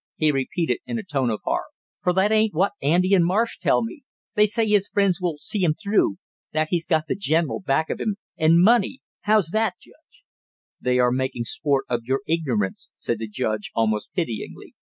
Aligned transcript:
he 0.15 0.31
repeated 0.31 0.79
in 0.87 0.97
a 0.97 1.03
tone 1.03 1.29
of 1.29 1.41
horror. 1.43 1.67
"But 2.03 2.13
that 2.15 2.31
ain't 2.31 2.55
what 2.55 2.71
Andy 2.81 3.13
and 3.13 3.23
Marsh 3.23 3.59
tell 3.59 3.83
me; 3.83 4.01
they 4.33 4.47
say 4.47 4.67
his 4.67 4.87
friends 4.87 5.21
will 5.21 5.37
see 5.37 5.59
him 5.59 5.75
through, 5.75 6.15
that 6.53 6.69
he's 6.71 6.87
got 6.87 7.03
the 7.07 7.15
general 7.15 7.59
back 7.59 7.91
of 7.91 7.99
him, 8.01 8.15
and 8.35 8.63
money 8.63 9.01
how's 9.25 9.49
that, 9.49 9.75
Judge?" 9.79 10.23
"They 10.81 10.97
are 10.97 11.11
making 11.11 11.43
sport 11.43 11.85
of 11.87 12.01
your 12.05 12.21
ignorance," 12.25 12.89
said 12.95 13.19
the 13.19 13.27
judge, 13.27 13.69
almost 13.75 14.09
pityingly. 14.15 14.73